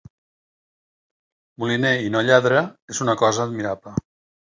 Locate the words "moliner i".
1.65-2.11